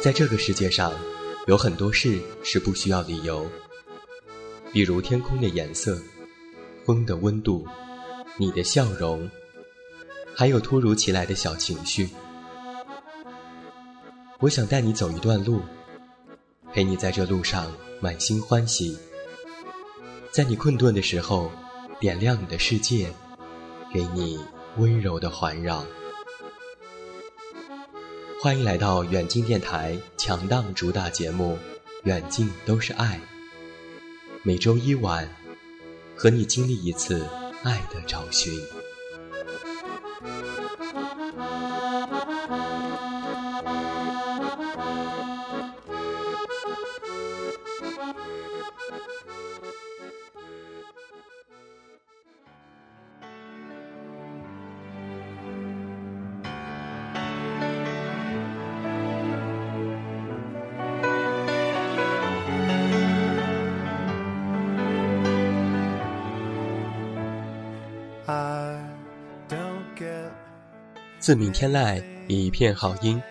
[0.00, 0.94] 在这个世界上，
[1.46, 3.46] 有很多事是不需要理由，
[4.72, 6.00] 比如天空的颜色、
[6.86, 7.66] 风的温度、
[8.38, 9.30] 你的笑容，
[10.34, 12.08] 还有突如其来的小情绪。
[14.38, 15.60] 我想带你走一段路，
[16.72, 17.70] 陪你在这路上
[18.00, 18.96] 满心欢喜，
[20.32, 21.52] 在你困顿的时候，
[22.00, 23.12] 点亮你的世界，
[23.92, 24.40] 给你
[24.78, 25.84] 温柔的环绕。
[28.42, 31.56] 欢迎来到远近电台强档主打节目
[32.04, 33.16] 《远近都是爱》，
[34.42, 35.28] 每周一晚
[36.16, 37.28] 和你经历一次
[37.62, 38.58] 爱的找寻。
[71.20, 73.22] 自鸣天籁，一片好音。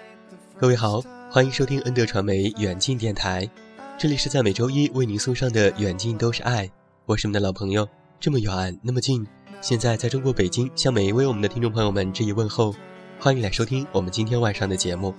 [0.59, 1.01] 各位好，
[1.31, 3.49] 欢迎收听恩德传媒远近电台，
[3.97, 6.69] 这里是在每周一为您送上的远近都是爱。
[7.07, 7.89] 我是你们的老朋友，
[8.19, 9.25] 这么远那么近，
[9.59, 12.75] 现在在中国北京，向每一位我们的听众朋友们致以问候，
[13.19, 15.11] 欢迎来收听我们今天晚上的节目。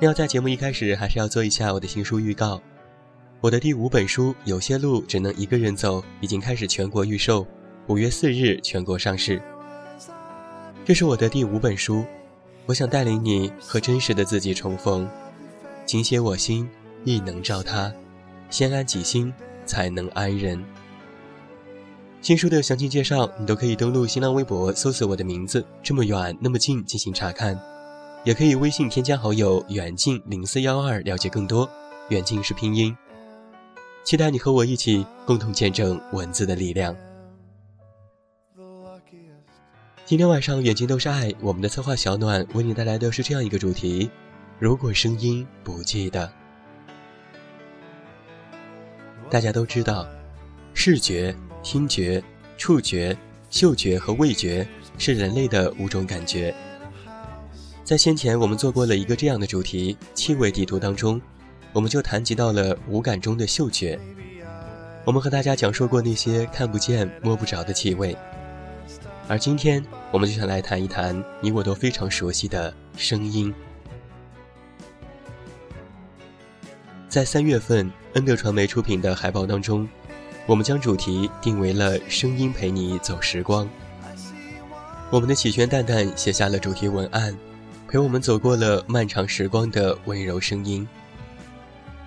[0.00, 2.62] 要在节目一开始，还是要做一下我的新书预告。
[3.42, 7.46] 我的第五本书《有些路只能一个人走》已经开始全国预售，
[7.88, 9.42] 五月四日全国上市。
[10.82, 12.04] 这是我的第五本书，
[12.66, 15.08] 我想带领你和真实的自己重逢。
[15.84, 16.68] 紧写我心，
[17.04, 17.92] 亦能照他。
[18.48, 19.32] 先安己心，
[19.66, 20.62] 才能安人。
[22.22, 27.60] 新书的详情介绍，你都可以登录新浪微博搜索我的名字，这么远那么近进行查看，
[28.24, 31.68] 也可以微信添加好友远近零四幺二了解更多。
[32.08, 32.96] 远近是拼音。
[34.02, 36.96] 期待你和我一起共同见证文字的力量。
[40.10, 41.32] 今天晚上，远近都是爱。
[41.40, 44.10] 我们的策划小暖为你带来的是这样一个主题：
[44.58, 46.28] 如果声音不记得。
[49.30, 50.08] 大家都知道，
[50.74, 51.32] 视觉、
[51.62, 52.20] 听觉、
[52.58, 53.16] 触觉、
[53.50, 54.66] 嗅觉和味觉
[54.98, 56.52] 是人类的五种感觉。
[57.84, 61.22] 在先前我们做过了一个这样的主题——气味地图当中，
[61.72, 63.96] 我们就谈及到了五感中的嗅觉。
[65.04, 68.16] 我们和大家讲述过那些看不见、摸不着的气味。
[69.30, 69.80] 而今天，
[70.10, 73.54] 我们就想来谈一谈你我都非常熟悉的声音。
[77.08, 79.88] 在三月份，恩德传媒出品的海报当中，
[80.46, 83.70] 我们将主题定为了“声音陪你走时光”。
[85.10, 87.32] 我们的启轩蛋蛋写下了主题文案，
[87.86, 90.84] 陪我们走过了漫长时光的温柔声音。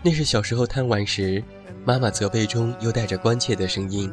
[0.01, 1.41] 那是小时候贪玩时，
[1.85, 4.11] 妈妈责备中又带着关切的声音；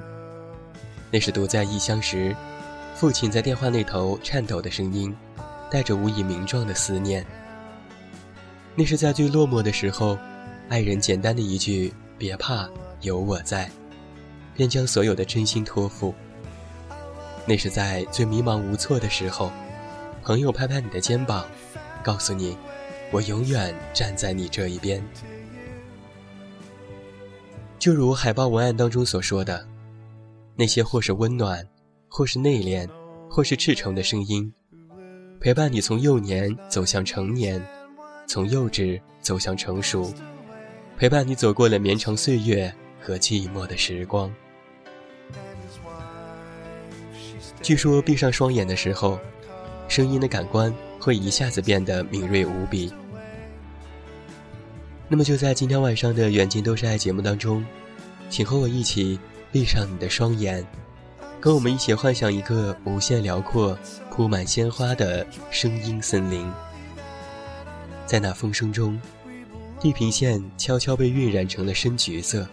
[1.10, 2.36] 那是独在异乡时。
[3.00, 5.16] 父亲在电话那头颤抖的声音，
[5.70, 7.24] 带着无以名状的思念。
[8.74, 10.18] 那是在最落寞的时候，
[10.68, 12.68] 爱人简单的一句“别怕，
[13.00, 13.70] 有我在”，
[14.54, 16.14] 便将所有的真心托付。
[17.46, 19.50] 那是在最迷茫无措的时候，
[20.22, 21.46] 朋友拍拍你的肩膀，
[22.04, 22.54] 告诉你
[23.10, 25.02] ：“我永远站在你这一边。”
[27.80, 29.66] 就如海报文案当中所说的，
[30.54, 31.66] 那些或是温暖。
[32.12, 32.88] 或是内敛，
[33.30, 34.52] 或是赤诚的声音，
[35.40, 37.64] 陪伴你从幼年走向成年，
[38.26, 40.12] 从幼稚走向成熟，
[40.98, 42.70] 陪伴你走过了绵长岁月
[43.00, 44.30] 和寂寞的时光。
[47.62, 49.16] 据说闭上双眼的时候，
[49.86, 52.92] 声音的感官会一下子变得敏锐无比。
[55.08, 57.64] 那么就在今天晚上的《远近都是爱》节目当中，
[58.28, 59.18] 请和我一起
[59.52, 60.66] 闭上你的双眼，
[61.40, 63.76] 跟我们一起幻想一个无限辽阔、
[64.10, 66.46] 铺满鲜花的声音森林。
[68.04, 69.00] 在那风声中，
[69.80, 72.46] 地平线悄悄被晕染成了深橘色。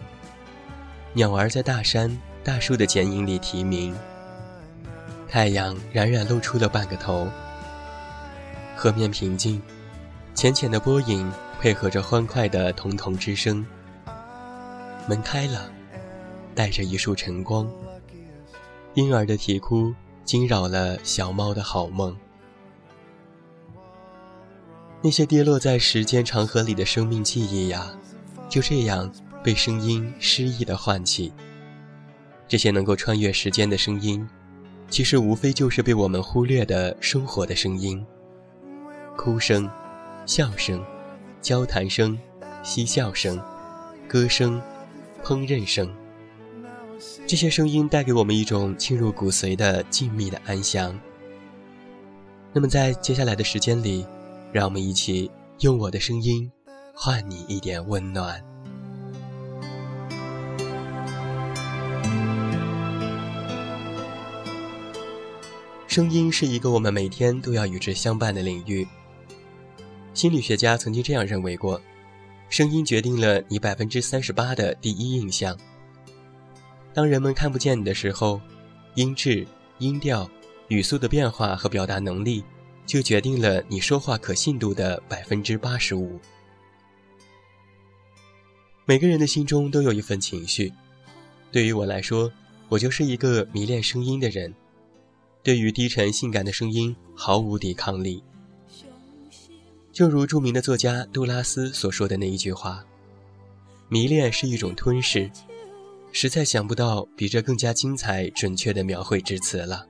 [1.12, 3.94] 鸟儿在大山、大树的剪影里啼鸣。
[5.28, 7.28] 太阳冉冉露出了半个头。
[8.74, 9.60] 河面平静，
[10.34, 11.30] 浅浅的波影。
[11.60, 13.66] 配合着欢快的童童之声，
[15.08, 15.68] 门开了，
[16.54, 17.68] 带着一束晨光。
[18.98, 22.16] 婴儿的啼哭惊扰了小猫的好梦。
[25.00, 27.96] 那些跌落在时间长河里的生命记忆呀，
[28.48, 29.08] 就这样
[29.40, 31.32] 被声音诗意的唤起。
[32.48, 34.28] 这些能够穿越时间的声音，
[34.90, 38.04] 其实无非就是被我们忽略的生活的声音：
[39.16, 39.70] 哭声、
[40.26, 40.84] 笑声。
[41.40, 42.18] 交谈声、
[42.64, 43.40] 嬉笑声、
[44.08, 44.60] 歌声、
[45.22, 45.88] 烹饪声，
[47.26, 50.98] 这些声音带给我们一种沁入骨髓的静谧的安详。
[52.52, 54.04] 那么，在接下来的时间里，
[54.52, 55.30] 让我们一起
[55.60, 56.50] 用我的声音
[56.94, 58.42] 换你一点温暖。
[65.86, 68.86] 声音是一个我们每天都要与之相伴的领域。
[70.14, 71.80] 心理学家曾经这样认为过：
[72.48, 75.56] 声音决定了你百分之三十八的第一印象。
[76.98, 78.40] 当人们看不见你的时候，
[78.96, 79.46] 音质、
[79.78, 80.28] 音调、
[80.66, 82.42] 语速的变化和表达能力，
[82.86, 86.18] 就决定了你说话可信度的百分之八十五。
[88.84, 90.72] 每个人的心中都有一份情绪，
[91.52, 92.32] 对于我来说，
[92.68, 94.52] 我就是一个迷恋声音的人，
[95.44, 98.24] 对于低沉性感的声音毫无抵抗力。
[99.92, 102.84] 就如著名的作家杜拉斯所说的那一句话
[103.88, 105.30] ：“迷恋是一种吞噬。”
[106.12, 109.86] 实在想不到比这更加精彩、准确的描绘之词了。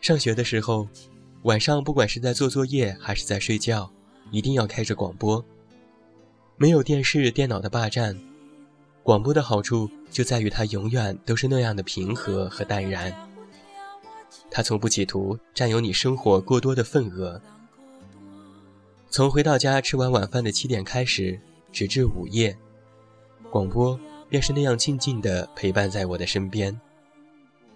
[0.00, 0.88] 上学的时候，
[1.42, 3.90] 晚上不管是在做作业还是在睡觉，
[4.30, 5.44] 一定要开着广播。
[6.56, 8.18] 没有电视、电脑的霸占，
[9.02, 13.14] 广播的好处就在于它永远都是那样的平和和淡然。
[14.50, 17.40] 它从不企图占有你生活过多的份额。
[19.08, 21.40] 从回到家吃完晚饭的七点开始，
[21.72, 22.56] 直至午夜，
[23.50, 23.98] 广播
[24.28, 26.78] 便是那样静静地陪伴在我的身边，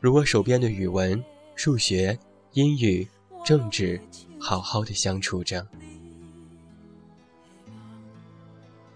[0.00, 1.22] 如我手边的语文、
[1.56, 2.16] 数学、
[2.52, 3.06] 英语、
[3.44, 4.00] 政治，
[4.38, 5.66] 好好的相处着。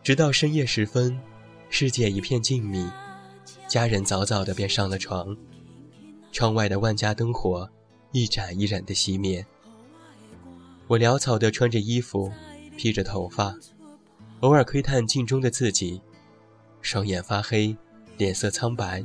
[0.04, 1.18] 直到深夜时分，
[1.68, 2.88] 世界一片静谧，
[3.66, 5.36] 家人早早的便上了床，
[6.30, 7.68] 窗外的万家灯火
[8.12, 9.44] 一盏一盏的熄灭。
[10.86, 12.32] 我潦草地穿着衣服，
[12.76, 13.54] 披着头发，
[14.40, 16.00] 偶尔窥探镜中的自己，
[16.80, 17.76] 双眼发黑，
[18.16, 19.02] 脸色苍白，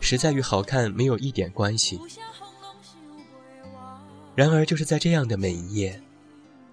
[0.00, 2.00] 实在与好看没有一点关系。
[4.34, 6.00] 然而，就是在这样的每一夜，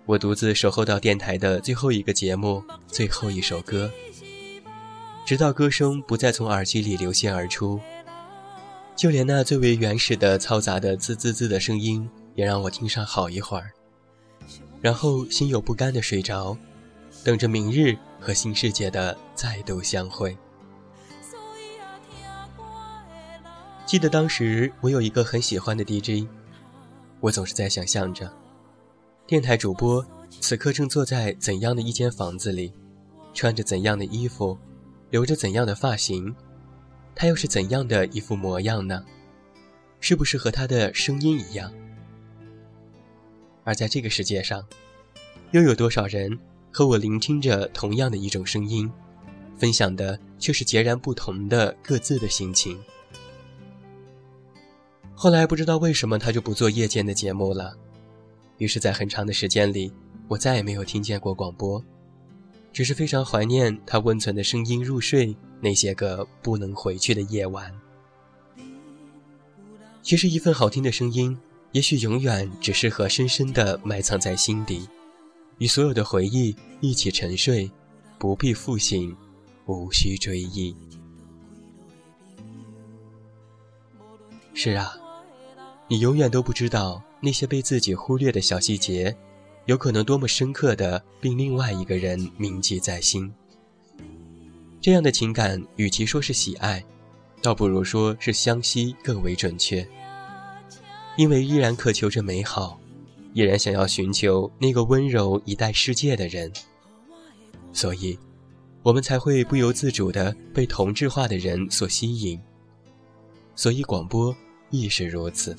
[0.05, 3.91] 我独自守候到电台的最后一个节目，最后一首歌，
[5.25, 7.79] 直到歌声不再从耳机里流泻而出，
[8.95, 13.71] 就连那最为原始的嘈杂的滋滋滋的声音，也让我听上好一会儿。
[14.81, 16.57] 然后心有不甘的睡着，
[17.23, 20.37] 等着明日和新世界的再度相会。
[23.85, 26.27] 记得当时我有一个很喜欢的 DJ，
[27.19, 28.31] 我总是在想象着，
[29.25, 32.71] 电台主播此刻正坐在怎样的一间房子里，
[33.33, 34.57] 穿着怎样的衣服，
[35.09, 36.35] 留着怎样的发型，
[37.15, 39.03] 他又是怎样的一副模样呢？
[39.99, 41.73] 是不是和他的声音一样？
[43.63, 44.63] 而在这个世界上，
[45.49, 46.37] 又有多少人
[46.71, 48.91] 和我聆听着同样的一种声音，
[49.57, 52.77] 分享的却是截然不同的各自的心情？
[55.13, 57.75] 后来不知道为什么他就不做夜间的节目了，
[58.57, 59.91] 于是，在很长的时间里，
[60.27, 61.83] 我再也没有听见过广播，
[62.71, 67.73] 只是非常怀念他温存的声音入睡那些个不能回去的夜晚。
[70.01, 71.37] 其实，一份好听的声音。
[71.71, 74.89] 也许永远只适合深深地埋藏在心底，
[75.59, 77.69] 与所有的回忆一起沉睡，
[78.17, 79.15] 不必复醒，
[79.65, 80.75] 无需追忆。
[84.53, 84.93] 是啊，
[85.87, 89.15] 你永远都不知道那些被自己忽略的小细节，
[89.65, 93.31] 有可能多么深刻的令另外一个人铭记在心。
[94.81, 96.83] 这样的情感，与其说是喜爱，
[97.41, 99.87] 倒不如说是相惜更为准确。
[101.17, 102.79] 因为依然渴求着美好，
[103.33, 106.51] 依然想要寻求那个温柔以待世界的人，
[107.71, 108.17] 所以，
[108.81, 112.39] 我们才会不由自主地被同质化的人所吸引。
[113.55, 114.35] 所以广播
[114.69, 115.55] 亦是如此。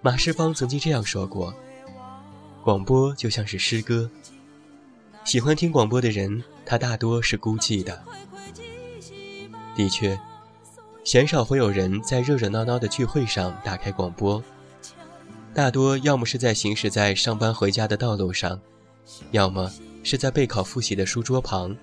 [0.00, 1.54] 马世芳曾经这样说过
[2.64, 4.10] ：“广播就像是诗歌，
[5.24, 8.02] 喜欢听广播的人，他大多是孤寂的。
[9.76, 10.18] 的确。”
[11.02, 14.42] 鲜少会有人在热热闹闹的聚会上打开广播，
[15.54, 18.60] 大多要么是在行驶在上班回家的道路上，
[19.32, 21.76] 要么是在备考复习的书桌旁，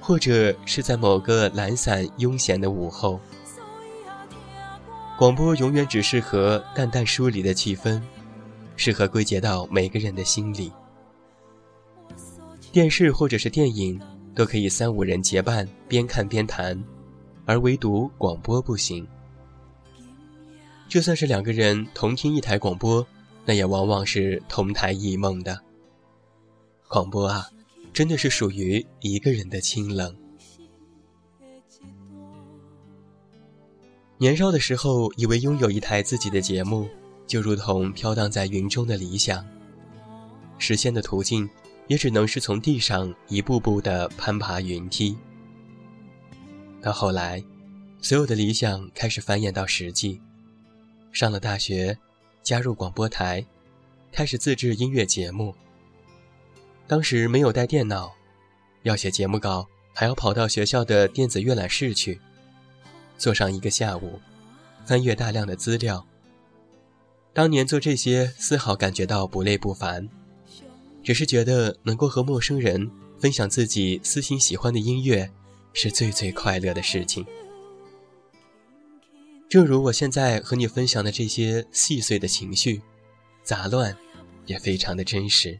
[0.00, 3.18] 或者是在某个懒散悠闲的午后。
[5.16, 8.02] 广播永远只适合淡淡疏离的气氛，
[8.76, 10.72] 适合归结到每个人的心里。
[12.72, 14.00] 电视或者是电影
[14.34, 16.82] 都可以三五人结伴边看边谈。
[17.44, 19.06] 而唯独广播不行。
[20.88, 23.06] 就算是两个人同听一台广播，
[23.44, 25.58] 那也往往是同台异梦的。
[26.88, 27.46] 广播啊，
[27.92, 30.14] 真的是属于一个人的清冷。
[34.18, 36.88] 年少的时候，以为拥有一台自己的节目，
[37.26, 39.44] 就如同飘荡在云中的理想，
[40.58, 41.48] 实现的途径，
[41.88, 45.16] 也只能是从地上一步步的攀爬云梯。
[46.82, 47.42] 到后来，
[48.00, 50.20] 所有的理想开始繁衍到实际。
[51.12, 51.96] 上了大学，
[52.42, 53.46] 加入广播台，
[54.10, 55.54] 开始自制音乐节目。
[56.88, 58.12] 当时没有带电脑，
[58.82, 62.20] 要写节目稿，还要跑到学校的电子阅览室去，
[63.16, 64.20] 坐上一个下午，
[64.84, 66.04] 翻阅大量的资料。
[67.32, 70.08] 当年做这些，丝毫感觉到不累不烦，
[71.04, 75.30] 只是觉得能够和陌生人分享自己私心喜欢的音乐。
[75.72, 77.26] 是最最快乐的事情。
[79.48, 82.80] 正如我现在和你分享的这些细碎的情绪，
[83.42, 83.96] 杂乱，
[84.46, 85.58] 也非常的真实。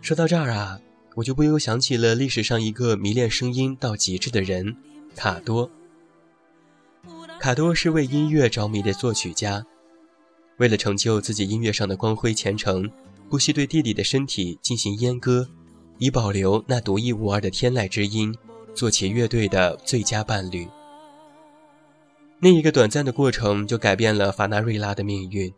[0.00, 0.80] 说到这儿啊，
[1.16, 4.74] 我就不由想起了历史上一个迷恋声音到极致的人——
[5.14, 5.70] 卡多。
[7.38, 9.66] 卡多是为音乐着迷的作曲家，
[10.56, 12.90] 为了成就自己音乐上的光辉前程，
[13.28, 15.48] 不惜对弟弟的身体进行阉割。
[16.00, 18.34] 以保留那独一无二的天籁之音，
[18.74, 20.66] 做起乐队的最佳伴侣。
[22.38, 25.52] 那一个短暂的过程就改变了法纳瑞拉的命运，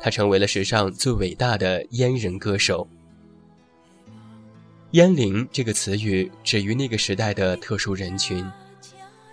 [0.00, 2.88] 他成为了史上最伟大的阉人歌手。
[4.92, 8.42] 阉灵这个词语指于那个时代的特殊人群，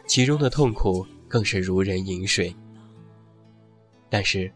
[0.08, 2.54] 其中的痛苦更是如人饮水。
[4.10, 4.52] 但是，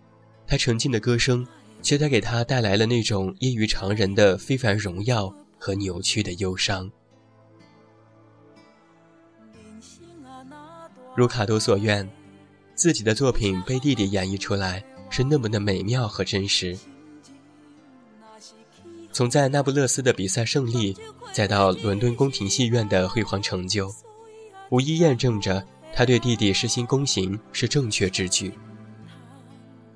[0.45, 1.47] 他纯净的歌声
[1.81, 5.33] 却带给他带来了那种异于常人的非凡荣耀。
[5.61, 6.91] 和扭曲的忧伤，
[11.15, 12.09] 如卡多所愿，
[12.73, 16.75] 自己的作品被弟弟演绎出来，是那么的美妙和真实。
[19.11, 20.97] 从在那不勒斯的比赛胜利，
[21.31, 23.93] 再到伦敦宫廷戏院的辉煌成就，
[24.71, 25.63] 无一验证着
[25.93, 28.51] 他对弟弟施行宫刑是正确之举。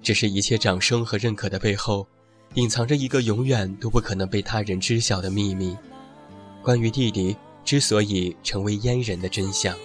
[0.04, 2.08] 只是一切掌声和认可的背后。
[2.56, 5.78] 隐藏着一个永远都不可能被他人知晓的秘密，
[6.64, 7.36] 关于弟弟
[7.66, 9.76] 之所以成为阉人的真相。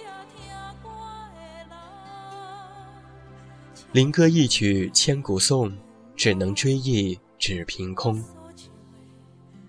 [3.91, 5.73] 灵歌一曲千古颂，
[6.15, 8.23] 只能追忆只凭空。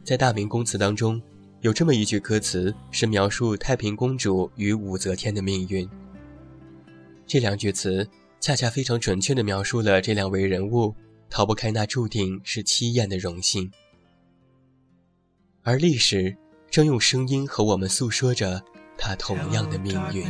[0.04, 1.20] 在《大明宫词》当中，
[1.60, 5.88] 有这么一句歌词，是描述太平公主与武则天的命运。
[7.26, 10.94] 这两句词恰恰非常准确地描述了这两位人物。
[11.32, 13.72] 逃不开那注定是凄艳的荣幸，
[15.62, 16.36] 而历史
[16.70, 18.62] 正用声音和我们诉说着
[18.98, 20.26] 他同样的命运。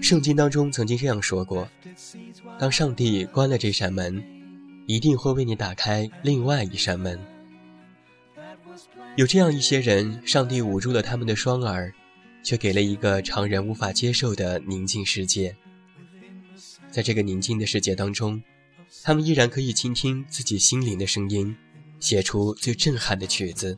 [0.00, 1.68] 圣经当中曾经这样说过：
[2.56, 4.22] 当上帝关了这扇门，
[4.86, 7.18] 一定会为你打开另外一扇门。
[9.14, 11.92] 有这样一些人，上帝捂住了他们的双耳，
[12.42, 15.54] 却给了一个常人无法接受的宁静世界。
[16.90, 18.42] 在这个宁静的世界当中，
[19.02, 21.54] 他们依然可以倾听自己心灵的声音，
[22.00, 23.76] 写出最震撼的曲子。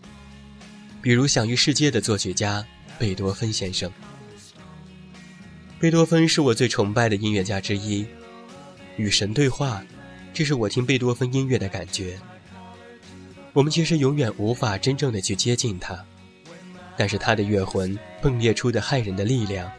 [1.03, 2.65] 比如享誉世界的作曲家
[2.97, 3.91] 贝多芬先生。
[5.81, 8.07] 贝多芬是我最崇拜的音乐家之一，
[8.97, 9.85] 与神对话，
[10.33, 12.17] 这是我听贝多芬音乐的感觉。
[13.55, 16.05] 我们其实永远无法真正的去接近他，
[16.97, 19.71] 但是他的乐魂迸裂出的骇人的力量，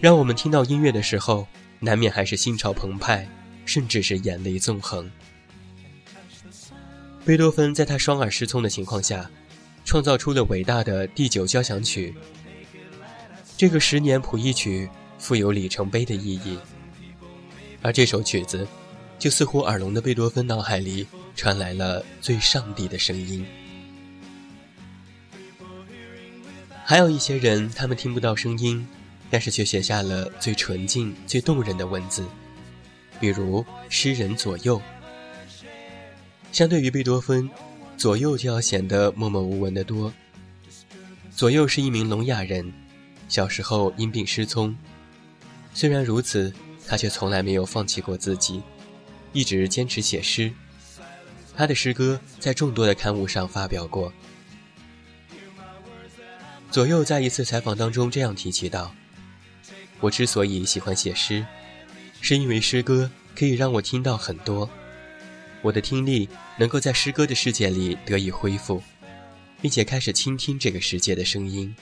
[0.00, 1.46] 让我们听到音乐的时候，
[1.78, 3.28] 难免还是心潮澎湃，
[3.64, 5.08] 甚至是眼泪纵横。
[7.24, 9.30] 贝多芬在他双耳失聪的情况下，
[9.84, 12.12] 创造出了伟大的第九交响曲。
[13.56, 16.58] 这个十年谱一曲，富有里程碑的意义。
[17.82, 18.66] 而这首曲子，
[19.16, 23.46] 就似乎耳聋的贝多芬脑海里传来了最上帝的声音。
[26.84, 28.86] 还有一些人，他们听不到声音，
[29.30, 32.26] 但是却写下了最纯净、最动人的文字，
[33.20, 34.80] 比如诗人左右。
[36.50, 37.48] 相对于贝多芬，
[37.96, 40.12] 左右就要显得默默无闻的多。
[41.30, 42.72] 左右是一名聋哑人，
[43.28, 44.76] 小时候因病失聪。
[45.72, 46.52] 虽然如此，
[46.88, 48.60] 他却从来没有放弃过自己，
[49.32, 50.52] 一直坚持写诗。
[51.56, 54.12] 他的诗歌在众多的刊物上发表过。
[56.70, 58.94] 左右在一次采访当中这样提起道
[60.00, 61.44] ：“我之所以喜欢写诗，
[62.20, 64.70] 是因为诗歌可以让我听到很多，
[65.62, 68.82] 我的听力能够在诗歌的世界里得以恢复，
[69.60, 71.74] 并且开始倾听这个世界的声音，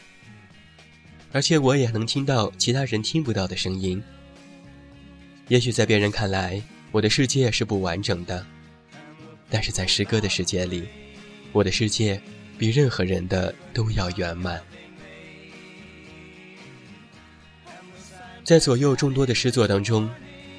[1.32, 4.02] 而且我也能听到其他人听不到的声音。
[5.48, 8.46] 也许在别人看来，我的世界是不完整的，
[9.50, 10.88] 但是在诗歌的世界里，
[11.52, 12.20] 我的世界
[12.58, 14.60] 比任何人的都要圆满。”
[18.44, 20.08] 在左右众多的诗作当中，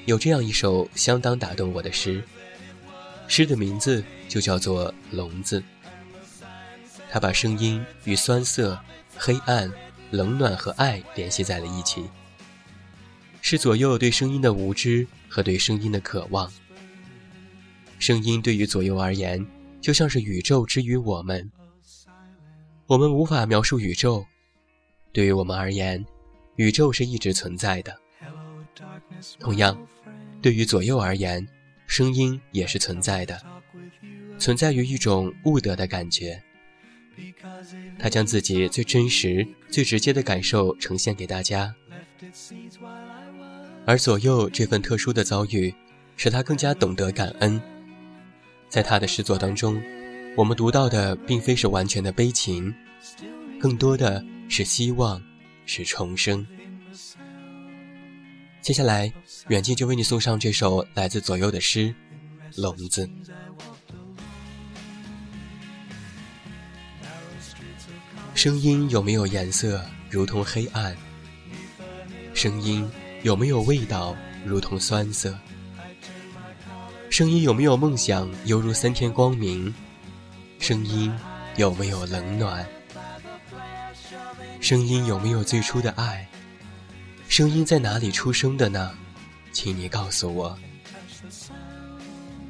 [0.06, 2.22] 有这样一首相当打动我的诗。
[3.26, 5.60] 诗的名字就叫做《聋子》。
[7.10, 8.78] 他把声音与酸涩、
[9.16, 9.72] 黑暗、
[10.12, 12.04] 冷暖和爱联系在了一起，
[13.40, 16.52] 是左右对声音的无知和对声音的渴望。
[18.00, 19.46] 声音对于左右而言，
[19.78, 21.48] 就像是宇宙之于我们。
[22.86, 24.24] 我们无法描述宇宙，
[25.12, 26.04] 对于我们而言。
[26.56, 27.94] 宇宙是一直存在的。
[29.38, 29.78] 同样，
[30.40, 31.46] 对于左右而言，
[31.86, 33.38] 声音也是存在的，
[34.38, 36.42] 存在于一种悟得的感觉。
[37.98, 41.74] 他将自己最真实、最直接的感受呈现给大家，
[43.84, 45.74] 而左右这份特殊的遭遇，
[46.16, 47.60] 使他更加懂得感恩。
[48.70, 49.78] 在他的诗作当中，
[50.34, 52.74] 我们读到的并非是完全的悲情，
[53.60, 55.20] 更多的是希望。
[55.66, 56.44] 是重生。
[58.60, 59.12] 接下来，
[59.46, 61.94] 远近就为你送上这首来自左右的诗
[62.60, 63.06] 《聋子》。
[68.34, 69.80] 声音有没有颜色，
[70.10, 70.96] 如同黑暗？
[72.34, 72.90] 声音
[73.22, 75.38] 有没有味道，如同酸涩？
[77.10, 79.74] 声音有没有梦想，犹如三天光明？
[80.60, 81.12] 声音
[81.56, 82.64] 有没有冷暖？
[84.60, 86.26] 声音有没有最初的爱？
[87.28, 88.92] 声音在哪里出生的呢？
[89.50, 90.56] 请你告诉我。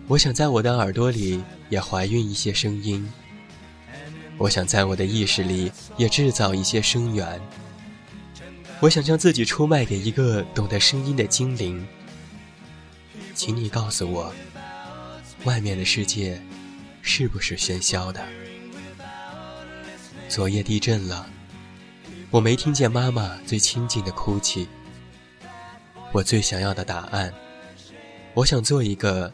[0.06, 3.10] 我想在我的耳朵里也怀孕一些声音。
[4.36, 7.40] 我想在我的意识里也制造一些声源。
[8.78, 11.86] 我想将自己出卖给一个懂得声音的精灵。
[13.34, 14.30] 请你告诉我，
[15.44, 16.40] 外面的世界
[17.02, 18.22] 是不是喧嚣的？
[20.28, 21.26] 昨夜地震了。
[22.30, 24.68] 我没听见妈妈最亲近的哭泣。
[26.12, 27.32] 我最想要的答案，
[28.34, 29.32] 我想做一个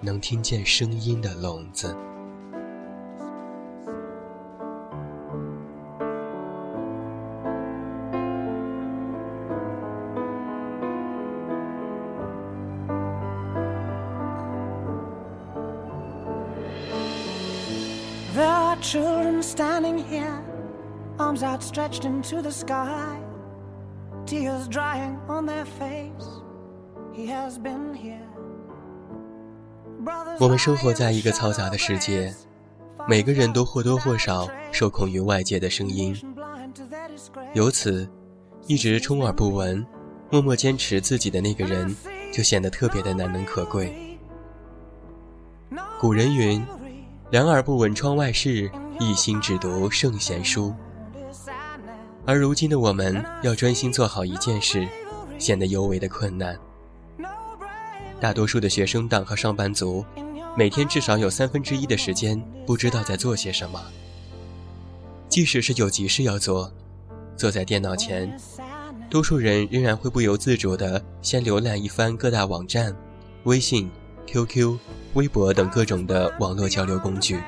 [0.00, 1.94] 能听见声音的聋子。
[21.38, 23.18] Arms outstretched into the sky,
[24.26, 26.42] tears drying on their face.
[27.12, 28.26] He has been here.
[30.38, 32.34] 我们生活在一个嘈杂的世界，
[33.08, 36.16] 每个人都或多或少受控于外界的声音，
[37.54, 38.08] 由此，
[38.66, 39.84] 一直充耳不闻、
[40.30, 41.94] 默默坚持自己的那个人，
[42.32, 44.18] 就显得特别的难能可贵。
[46.00, 46.64] 古人云
[47.30, 48.70] ：“两耳不闻窗外事，
[49.00, 50.72] 一心只读圣贤书。”
[52.28, 54.86] 而如今的我们，要专心做好一件事，
[55.38, 56.54] 显得尤为的困难。
[58.20, 60.04] 大多数的学生党和上班族，
[60.54, 63.82] 每天至少有三分之一的时间不知道在做些什么。
[65.26, 66.70] 即使是有急事要做，
[67.34, 68.30] 坐在电脑前，
[69.08, 72.94] 多数人仍然会不由自主地先浏览一番各大网站、
[73.44, 73.90] 微信、
[74.26, 74.76] QQ、
[75.14, 77.40] 微博等各种的网络交流工具。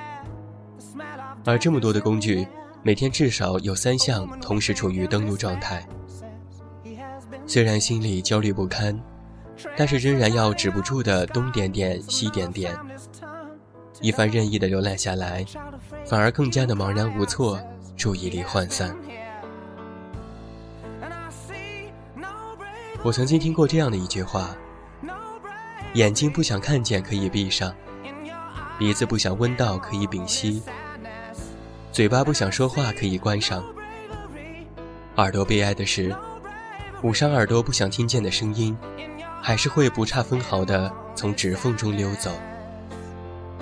[1.44, 2.48] 而这么多的工具。
[2.82, 5.86] 每天至少有三项同时处于登录状态，
[7.46, 8.98] 虽然心里焦虑不堪，
[9.76, 12.74] 但是仍然要止不住的东点点西点点，
[14.00, 15.44] 一番任意的浏览下来，
[16.06, 17.60] 反而更加的茫然无措，
[17.98, 18.96] 注意力涣散。
[23.02, 24.56] 我曾经听过这样的一句话：
[25.92, 27.74] 眼睛不想看见可以闭上，
[28.78, 30.62] 鼻子不想闻到可以屏息，
[31.92, 33.64] 嘴巴不想说话可以关上。
[35.16, 36.14] 耳朵悲哀的是，
[37.02, 38.76] 捂上耳朵不想听见的声音，
[39.42, 42.30] 还是会不差分毫的从指缝中溜走。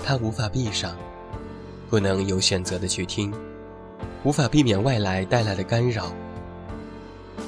[0.05, 0.95] 它无法闭上，
[1.88, 3.33] 不能有选择的去听，
[4.25, 6.12] 无法避免外来带来的干扰。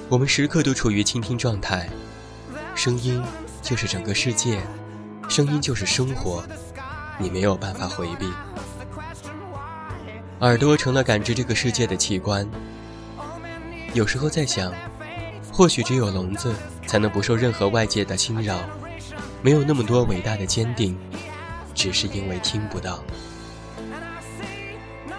[0.09, 1.91] 我们时刻都处于倾听状态，
[2.75, 3.23] 声音
[3.61, 4.59] 就是整个世界，
[5.29, 6.43] 声音就是生活，
[7.19, 8.27] 你没有办法回避。
[10.41, 12.49] 耳朵成了感知这个世界的器官。
[13.93, 14.73] 有时候在想，
[15.53, 16.55] 或许只有聋子
[16.87, 18.59] 才能不受任何外界的侵扰，
[19.43, 20.97] 没有那么多伟大的坚定，
[21.75, 23.05] 只是因为听不到。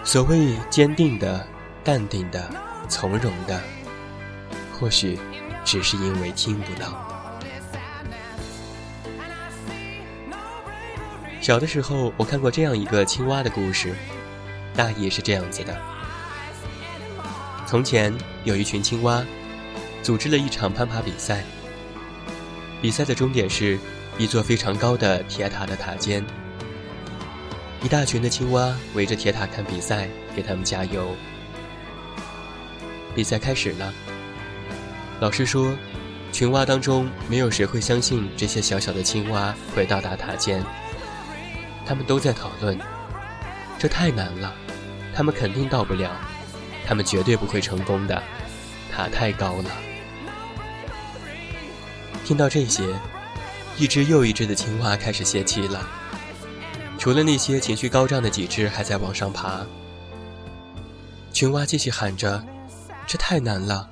[0.02, 1.46] 所谓坚定的、
[1.84, 2.50] 淡定的、
[2.88, 3.60] 从容的。
[4.72, 5.16] 或许，
[5.64, 7.30] 只是因为听不到。
[11.40, 13.94] 小的时候，我看过这样一个青蛙的故事，
[14.74, 15.76] 大意是这样子的：
[17.66, 18.12] 从前
[18.44, 19.24] 有一群青蛙，
[20.02, 21.44] 组织了一场攀爬比赛。
[22.80, 23.78] 比赛的终点是
[24.18, 26.24] 一座非常高的铁塔的塔尖。
[27.82, 31.14] 一大群的青蛙围着铁塔看比赛，给他们加油。
[33.14, 33.92] 比赛开始了。
[35.20, 35.76] 老师说，
[36.32, 40.64] 群蛙当中没有谁会相信这些小小的青蛙会到达塔尖。
[41.84, 42.78] 他们都在讨论，
[43.78, 44.54] 这太难了，
[45.14, 46.10] 他们肯定到不了，
[46.86, 48.22] 他们绝对不会成功的，
[48.90, 49.70] 塔太高了。
[52.24, 52.82] 听到这些，
[53.76, 55.86] 一只又一只的青蛙开始泄气了。
[56.98, 59.66] 除了那些情绪高涨的几只还在往上爬，
[61.32, 62.44] 群蛙继续喊着
[63.06, 63.88] ：“这太难了。”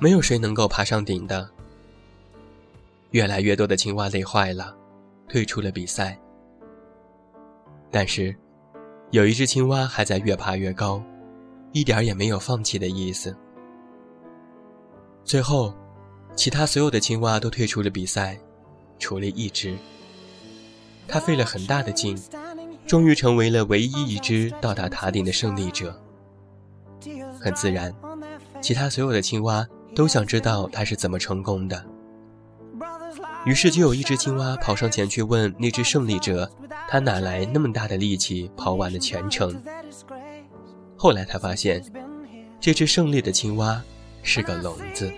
[0.00, 1.50] 没有谁能够爬上顶的。
[3.10, 4.72] 越来越多的青蛙累坏了，
[5.28, 6.16] 退出了比赛。
[7.90, 8.32] 但是，
[9.10, 11.02] 有一只青蛙还在越爬越高，
[11.72, 13.34] 一点也没有放弃的意思。
[15.24, 15.74] 最后，
[16.36, 18.38] 其他所有的青蛙都退出了比赛，
[18.98, 19.76] 除了一只。
[21.06, 22.18] 它费了很大的劲，
[22.86, 25.98] 终于成为了唯一一只到达塔顶的胜利者。
[27.40, 27.94] 很自然，
[28.60, 29.66] 其他所有的青蛙。
[29.96, 31.84] 都想知道他是怎么成功的，
[33.44, 36.50] 于是就有一只青蛙跑上前去问那只胜利者
[36.88, 39.60] ：“他哪来那么大的力气跑完了全程？”
[40.96, 41.82] 后来他发现，
[42.60, 43.82] 这只胜利的青蛙
[44.22, 45.12] 是个聋子。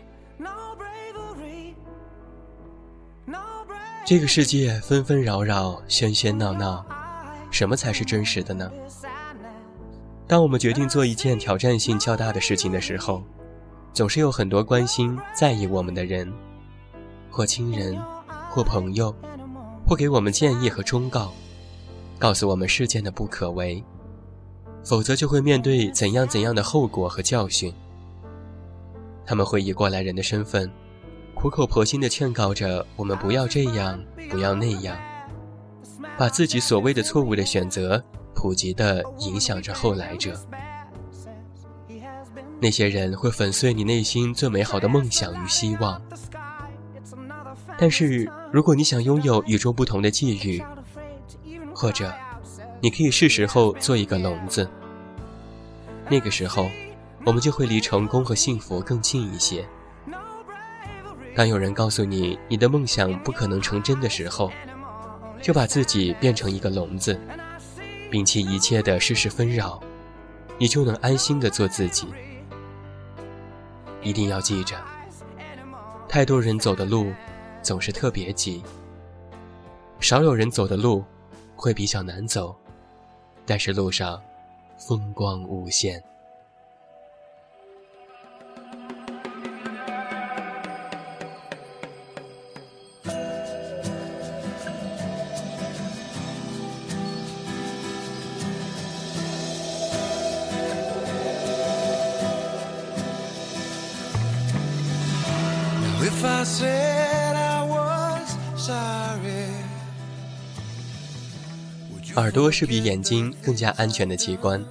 [4.05, 6.85] 这个世界纷纷扰扰，喧喧闹闹，
[7.51, 8.71] 什么才是真实的呢？
[10.27, 13.23] 当我们决定做一件挑战性较大的事情的时候。
[13.93, 16.33] 总是有很多关心、在意我们的人，
[17.29, 18.01] 或亲人，
[18.51, 19.15] 或朋友，
[19.87, 21.33] 或给我们建议和忠告，
[22.19, 23.83] 告诉我们事件的不可为，
[24.85, 27.73] 否则就会面对怎样怎样的后果和教训。
[29.25, 30.69] 他们会以过来人的身份，
[31.33, 34.99] 苦口婆心地劝告着我们不要这样，不要那样，
[36.19, 38.03] 把自己所谓的错误的选择
[38.35, 40.37] 普及地影响着后来者。
[42.61, 46.03] 那些人会粉碎你内心最美好的梦想与希望，
[47.79, 50.63] 但是如果你想拥有与众不同的际遇，
[51.73, 52.13] 或者
[52.81, 54.69] 你可以是时候做一个聋子。
[56.09, 56.69] 那个时候，
[57.25, 59.65] 我们就会离成功和幸福更近一些。
[61.37, 64.51] 当有人告诉你你的梦想不可能成真的时候，
[65.41, 67.19] 就把自己变成一个聋子，
[68.11, 69.81] 摒弃一切的世事纷扰，
[70.59, 72.09] 你就能安心的做自己。
[74.03, 74.77] 一定要记着，
[76.09, 77.13] 太多人走的路
[77.63, 78.63] 总是特别挤，
[80.01, 81.05] 少有人走的路
[81.55, 82.57] 会比较难走，
[83.45, 84.21] 但是路上
[84.79, 86.03] 风光无限。
[112.41, 114.65] 耳朵是比眼睛更加安全的器官，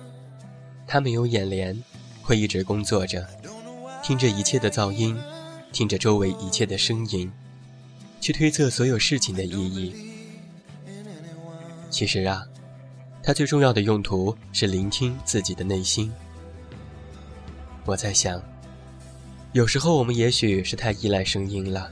[0.87, 1.79] 它没有眼帘，
[2.23, 3.23] 会一直工作着，
[4.01, 5.15] 听着一切的噪音，
[5.71, 7.31] 听着周围一切的声音，
[8.19, 9.93] 去推测所有事情的意义。
[11.91, 12.43] 其实啊，
[13.21, 16.11] 它最重要的用途是聆听自己的内心。
[17.85, 18.41] 我在想，
[19.53, 21.87] 有时候我们也许是太依赖声音了。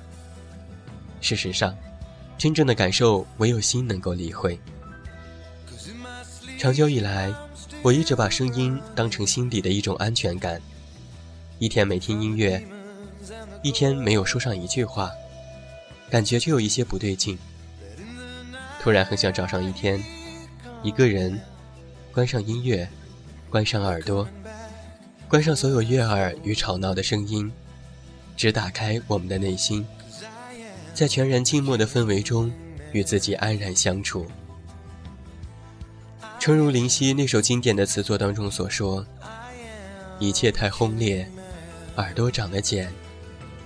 [1.21, 1.77] 事实上，
[2.35, 4.59] 真正的感受唯有心能够理会。
[6.57, 7.33] 长久以来，
[7.81, 10.61] 我一直把声音当成心底的一种安全感。
[11.59, 12.63] 一天没听音乐，
[13.61, 15.11] 一天没有说上一句话，
[16.09, 17.37] 感觉就有一些不对劲。
[18.81, 20.03] 突然很想找上一天，
[20.81, 21.39] 一个人，
[22.13, 22.87] 关上音乐，
[23.49, 24.27] 关上耳朵，
[25.27, 27.51] 关上所有悦耳与吵闹的声音，
[28.35, 29.85] 只打开我们的内心，
[30.93, 32.51] 在全然静默的氛围中，
[32.93, 34.25] 与自己安然相处。
[36.47, 39.05] 诚如林夕那首经典的词作当中所说
[40.17, 41.29] ：“一切太轰烈。”
[41.97, 42.89] 耳朵长了茧，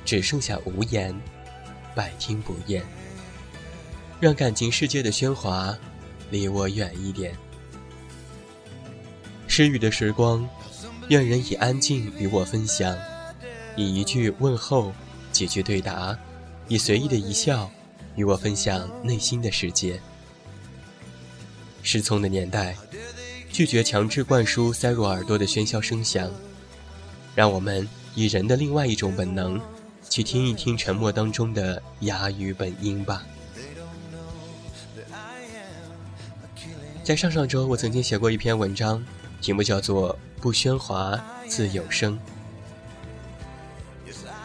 [0.04, 1.16] 只剩下无言，
[1.94, 2.84] 百听不厌。
[4.20, 5.78] 让感情世界的喧哗
[6.32, 7.36] 离我远一点。
[9.48, 10.50] 失语的时光，
[11.08, 12.98] 愿人以安静与我分享，
[13.76, 14.92] 以一句问候，
[15.32, 16.18] 几句对答，
[16.68, 17.70] 以随意的一笑，
[18.16, 20.02] 与我分享内心的世界。
[21.84, 22.76] 失聪的年代，
[23.52, 26.32] 拒绝强制灌输塞入耳朵的喧嚣声响，
[27.36, 27.88] 让我们。
[28.14, 29.58] 以人的另外一种本能，
[30.10, 33.24] 去听一听沉默当中的哑语本音吧。
[37.02, 39.02] 在上上周，我曾经写过一篇文章，
[39.40, 41.18] 题目叫做《不喧哗
[41.48, 42.20] 自有声》。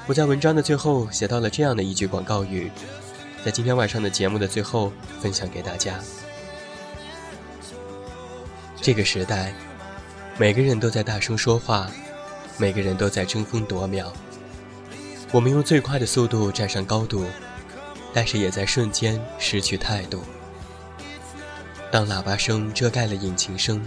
[0.07, 2.71] 我在文章的最后写到了这样的一句广告语，
[3.45, 5.99] 在今天晚上的节目的最后分享给大家。
[8.81, 9.53] 这个时代，
[10.39, 11.91] 每个人都在大声说话。
[12.59, 14.11] 每个人都在争分夺秒，
[15.31, 17.27] 我们用最快的速度站上高度，
[18.15, 20.23] 但是也在瞬间失去态度。
[21.91, 23.87] 当喇叭声遮盖了引擎声，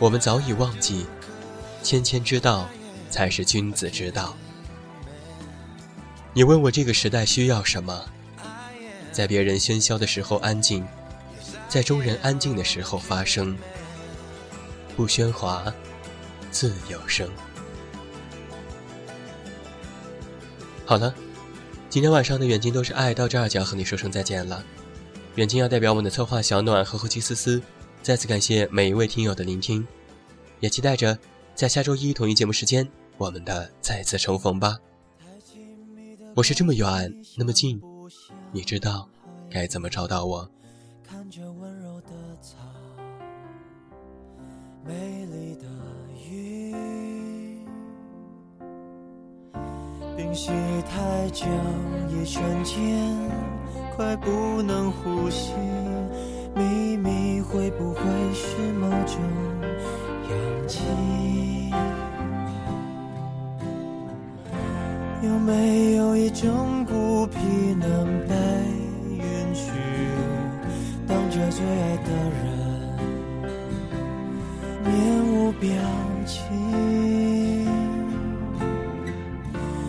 [0.00, 1.06] 我们早已忘记，
[1.80, 2.68] 谦谦之道
[3.08, 4.36] 才是君子之道。
[6.32, 8.04] 你问我这个时代需要什么？
[9.12, 10.84] 在别人喧嚣的时候安静，
[11.68, 13.56] 在众人安静的时候发声。
[14.96, 15.70] 不喧哗，
[16.50, 17.28] 自有声。
[20.86, 21.14] 好了，
[21.90, 24.64] 今天晚上的远近都是爱，到这儿就要和你说声再见了。
[25.34, 27.60] 远近要代表我们的策划小暖和后期思思，
[28.02, 29.86] 再次感谢每一位听友的聆听，
[30.60, 31.18] 也期待着
[31.54, 34.78] 在下周一同一节目时间我们的再次重逢吧。
[36.34, 37.82] 我是这么远那么近，
[38.50, 39.06] 你知道
[39.50, 40.50] 该怎么找到我？
[41.06, 41.75] 看着温
[44.86, 44.94] 美
[45.26, 45.66] 丽的
[46.30, 46.72] 云。
[50.16, 50.52] 屏息
[50.88, 51.44] 太久，
[52.08, 52.76] 一瞬间
[53.96, 55.52] 快不能呼吸。
[56.54, 58.00] 秘密会不会
[58.32, 59.20] 是某种
[60.30, 60.84] 氧气？
[65.22, 67.36] 有没有一种孤僻
[67.74, 68.34] 能被
[69.10, 69.72] 允许，
[71.06, 72.65] 当着最爱的人
[74.96, 75.68] 面无表
[76.24, 76.40] 情？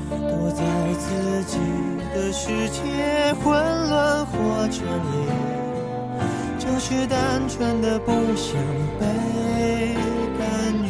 [0.10, 0.64] 躲在
[1.00, 1.58] 自己
[2.14, 2.82] 的世界
[3.42, 3.46] 混
[3.90, 5.16] 乱或真理，
[6.60, 8.56] 就是单纯的不想
[9.00, 9.06] 被
[10.38, 10.46] 干
[10.84, 10.86] 预。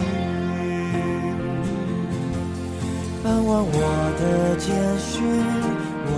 [3.23, 3.77] 盼望我
[4.19, 4.65] 的简
[4.97, 5.21] 讯，
[6.07, 6.11] 我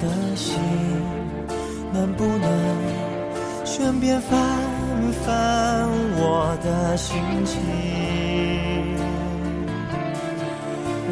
[0.00, 0.04] 的
[0.34, 0.50] 心，
[1.92, 2.46] 能不能
[3.64, 4.36] 顺便发
[5.24, 7.10] 翻我的心
[7.44, 7.60] 情？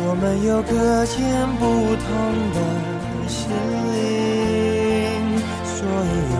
[0.02, 0.72] 我们有各
[1.06, 1.18] 见
[1.58, 1.64] 不
[1.96, 2.08] 同
[2.54, 2.58] 的
[3.28, 3.38] 心
[3.94, 3.98] 灵，
[5.64, 6.36] 所以有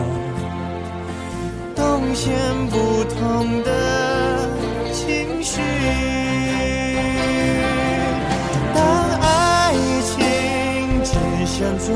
[1.77, 1.79] 动
[2.15, 2.27] 线
[2.69, 2.75] 不
[3.15, 3.19] 同
[3.63, 3.71] 的
[4.93, 5.61] 情绪。
[8.75, 8.79] 当
[9.21, 9.25] 爱
[10.03, 10.11] 情
[11.05, 11.15] 只
[11.47, 11.95] 剩嘴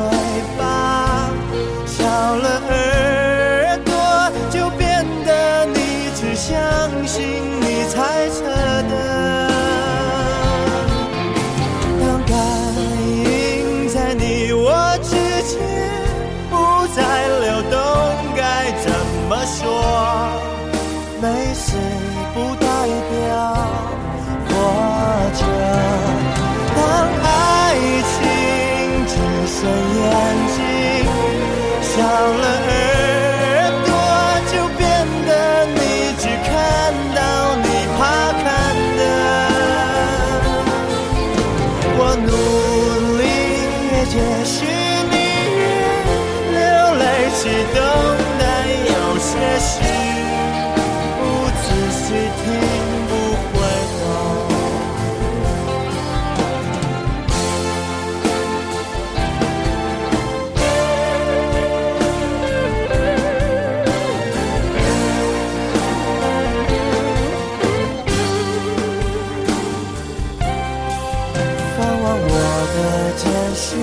[73.17, 73.23] 解
[73.55, 73.77] 释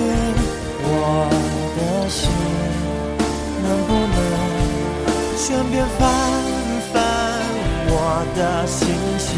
[0.84, 0.90] 我
[1.76, 2.20] 的心，
[3.62, 4.20] 能不能
[5.36, 6.00] 顺便翻
[6.92, 6.94] 翻
[7.88, 7.92] 我
[8.36, 8.80] 的心
[9.18, 9.28] 情？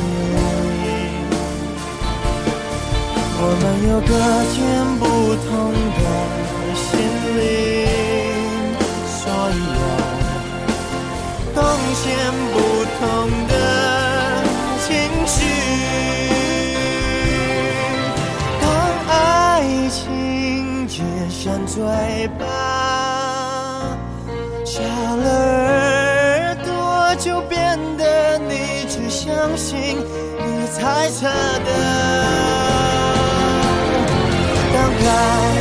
[3.37, 4.13] 我们有各
[4.55, 4.57] 具
[4.99, 5.03] 不
[5.47, 5.51] 同
[6.01, 6.03] 的
[6.75, 6.85] 心
[7.39, 7.43] 灵，
[9.07, 9.85] 所以有
[11.55, 11.59] 动
[11.95, 12.03] 线
[12.53, 12.55] 不
[12.99, 13.03] 同。
[21.75, 21.83] 嘴
[22.39, 22.47] 巴，
[24.65, 24.81] 少
[25.17, 31.71] 了耳朵，就变得你只相信你猜测的。
[35.07, 35.54] 爱